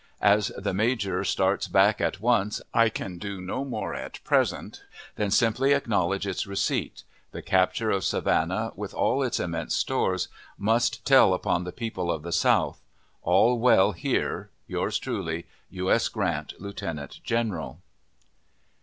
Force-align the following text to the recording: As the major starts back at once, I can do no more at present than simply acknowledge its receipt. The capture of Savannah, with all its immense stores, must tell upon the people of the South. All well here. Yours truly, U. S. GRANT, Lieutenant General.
As 0.23 0.47
the 0.57 0.73
major 0.73 1.23
starts 1.23 1.67
back 1.67 2.01
at 2.01 2.19
once, 2.19 2.59
I 2.73 2.89
can 2.89 3.19
do 3.19 3.39
no 3.39 3.63
more 3.63 3.93
at 3.93 4.19
present 4.23 4.81
than 5.15 5.29
simply 5.29 5.73
acknowledge 5.73 6.25
its 6.25 6.47
receipt. 6.47 7.03
The 7.33 7.43
capture 7.43 7.91
of 7.91 8.03
Savannah, 8.03 8.71
with 8.75 8.95
all 8.95 9.21
its 9.21 9.39
immense 9.39 9.75
stores, 9.75 10.27
must 10.57 11.05
tell 11.05 11.35
upon 11.35 11.65
the 11.65 11.71
people 11.71 12.11
of 12.11 12.23
the 12.23 12.31
South. 12.31 12.81
All 13.21 13.59
well 13.59 13.91
here. 13.91 14.49
Yours 14.65 14.97
truly, 14.97 15.45
U. 15.69 15.91
S. 15.91 16.07
GRANT, 16.09 16.55
Lieutenant 16.59 17.19
General. 17.23 17.79